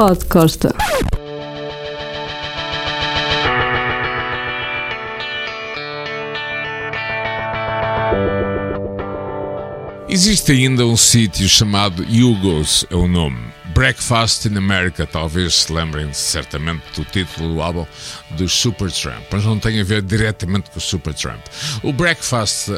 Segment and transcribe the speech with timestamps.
[0.00, 0.72] Pod Costa.
[10.12, 13.38] Existe ainda um sítio chamado Hugo's, é o nome.
[13.66, 17.86] Breakfast in America, talvez se lembrem certamente do título do álbum
[18.30, 21.40] dos Supertramp, mas não tem a ver diretamente com o Supertramp.
[21.84, 22.74] O Breakfast uh,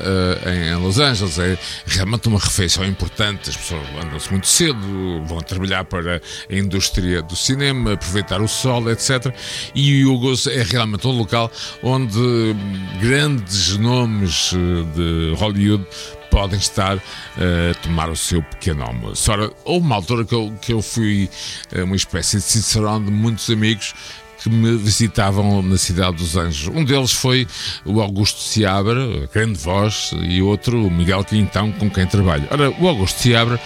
[0.47, 5.85] em Los Angeles é realmente uma refeição importante, as pessoas andam-se muito cedo, vão trabalhar
[5.87, 6.21] para
[6.51, 9.34] a indústria do cinema, aproveitar o sol, etc.
[9.75, 11.51] E o Hugo's é realmente um local
[11.83, 12.55] onde
[13.01, 15.87] grandes nomes eh, de Hollywood
[16.32, 19.30] podem estar a tomar o seu pequeno almoço.
[19.30, 21.28] Ora, houve uma altura que eu, que eu fui
[21.77, 23.95] uh, uma espécie de cicerão de muitos amigos
[24.42, 26.74] que me visitavam na cidade dos Anjos.
[26.74, 27.46] Um deles foi
[27.84, 32.48] o Augusto Seabra, grande voz, e outro, o Miguel Quintão, com quem trabalho.
[32.50, 33.60] Ora, o Augusto Seabra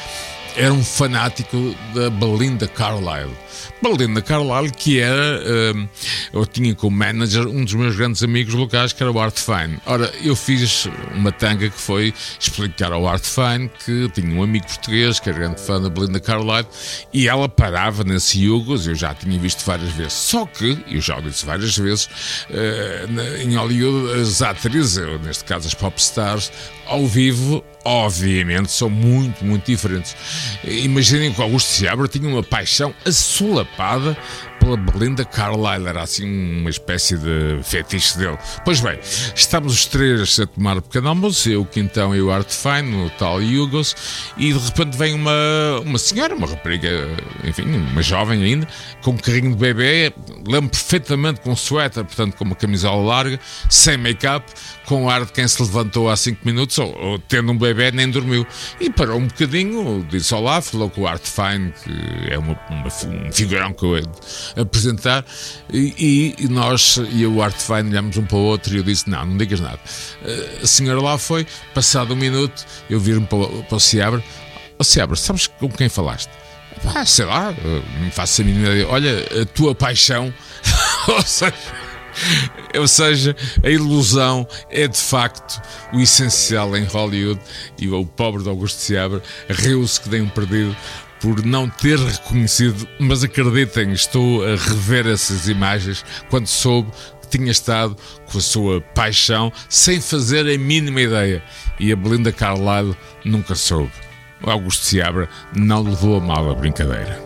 [0.56, 3.36] era um fanático da Belinda Carlisle.
[3.82, 5.88] Belinda Carlisle, que era, uh,
[6.32, 9.78] eu tinha como manager um dos meus grandes amigos locais, que era o Art Fine.
[9.84, 14.66] Ora, eu fiz uma tanga que foi explicar ao Art Fine que tinha um amigo
[14.66, 16.66] português que era grande fã da Belinda Carlisle
[17.12, 20.14] e ela parava nesse Yugos, eu já tinha visto várias vezes.
[20.14, 22.06] Só que, eu já o disse várias vezes,
[22.50, 26.50] uh, em Hollywood, as atrizes, neste caso as pop stars,
[26.86, 30.16] ao vivo, obviamente, são muito, muito diferentes.
[30.64, 34.16] Imaginem que Augusto Seabra tinha uma paixão assolapada
[34.66, 38.36] pela Belinda Carlisle, era assim uma espécie de fetiche dele.
[38.64, 38.98] Pois bem,
[39.32, 43.08] estamos os três a tomar um pequeno almoço, eu, Quintão e o Art Fine, no
[43.10, 43.94] tal Yugos,
[44.36, 46.90] e de repente vem uma, uma senhora, uma rapariga,
[47.44, 48.66] enfim, uma jovem ainda,
[49.02, 50.12] com um carrinho de bebê,
[50.44, 53.38] lembro perfeitamente com um suéter, portanto com uma camisola larga,
[53.70, 54.52] sem make-up,
[54.84, 58.10] com ar de quem se levantou há 5 minutos, ou, ou, tendo um bebê nem
[58.10, 58.44] dormiu.
[58.80, 62.86] E parou um bocadinho, disse olá, falou com o Art Fine, que é uma, uma,
[62.86, 63.96] um figurão que eu
[64.56, 65.24] apresentar
[65.72, 69.08] e, e nós e o Art Fine olhamos um para o outro e eu disse:
[69.08, 69.78] Não, não digas nada.
[70.24, 74.22] Eh, a senhora lá foi, passado um minuto, eu vir-me para, para o Seabra:
[74.78, 76.30] oh, Seabra, sabes com quem falaste?
[76.94, 77.54] Ah, sei lá,
[78.00, 78.88] me faço a mínima ideia.
[78.88, 80.32] Olha, a tua paixão,
[81.08, 81.54] ou seja.
[82.78, 85.60] Ou seja, a ilusão é de facto
[85.92, 87.40] o essencial em Hollywood
[87.78, 90.74] e o pobre de Augusto Seabra riu-se que dei um perdido
[91.20, 96.90] por não ter reconhecido, mas acreditem, estou a rever essas imagens quando soube
[97.22, 97.96] que tinha estado
[98.30, 101.42] com a sua paixão sem fazer a mínima ideia.
[101.78, 103.92] E a Belinda Carlisle nunca soube.
[104.42, 107.25] Augusto Seabra não levou a mal a brincadeira.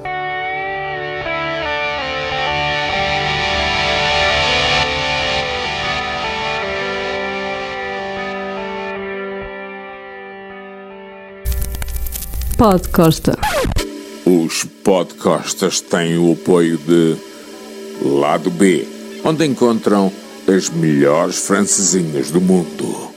[12.60, 13.38] Pod Costa.
[14.26, 17.16] Os podcastas têm o apoio de
[18.02, 18.86] Lado B,
[19.24, 20.12] onde encontram
[20.46, 23.09] as melhores francesinhas do mundo.